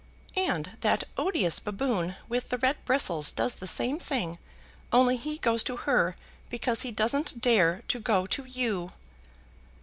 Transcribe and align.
"And 0.35 0.77
that 0.81 1.03
odious 1.15 1.59
baboon 1.59 2.15
with 2.27 2.49
the 2.49 2.57
red 2.57 2.83
bristles 2.85 3.31
does 3.31 3.53
the 3.53 3.67
same 3.67 3.99
thing, 3.99 4.39
only 4.91 5.15
he 5.15 5.37
goes 5.37 5.61
to 5.65 5.75
her 5.75 6.15
because 6.49 6.81
he 6.81 6.89
doesn't 6.89 7.39
dare 7.39 7.83
to 7.89 7.99
go 7.99 8.25
to 8.25 8.43
you." 8.45 8.93